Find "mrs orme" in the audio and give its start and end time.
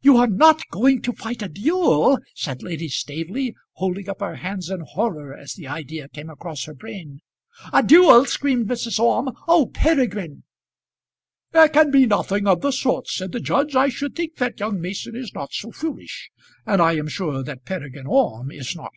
8.68-9.30